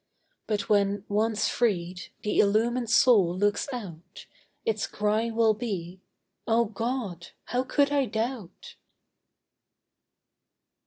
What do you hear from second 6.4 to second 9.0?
'O God, how could I doubt!